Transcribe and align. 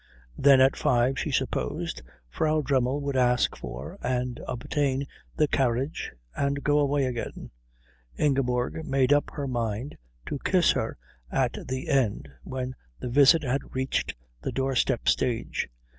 Then 0.35 0.61
at 0.61 0.75
five, 0.75 1.19
she 1.19 1.29
supposed, 1.29 2.01
Frau 2.27 2.63
Dremmel 2.63 3.01
would 3.01 3.15
ask 3.15 3.55
for 3.55 3.99
and 4.01 4.39
obtain 4.47 5.05
the 5.37 5.47
carriage 5.47 6.11
and 6.35 6.63
go 6.63 6.79
away 6.79 7.05
again. 7.05 7.51
Ingeborg 8.17 8.83
made 8.83 9.13
up 9.13 9.29
her 9.33 9.47
mind 9.47 9.99
to 10.25 10.39
kiss 10.43 10.71
her 10.71 10.97
at 11.31 11.55
the 11.67 11.87
end 11.87 12.29
when 12.43 12.73
the 12.99 13.09
visit 13.09 13.43
had 13.43 13.75
reached 13.75 14.15
the 14.41 14.51
doorstep 14.51 15.07
stage. 15.07 15.69